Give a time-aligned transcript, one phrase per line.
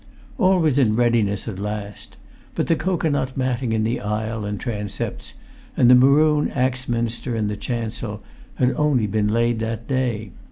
[0.39, 2.17] All was in readiness at last.
[2.55, 5.33] But the cocoanut matting in the aisle and transepts,
[5.77, 8.23] and the maroon axminster in the chancel,
[8.55, 10.31] had only been laid that day.